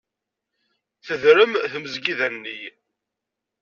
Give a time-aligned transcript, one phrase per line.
[1.05, 2.59] Tedrem tmesgida-nni.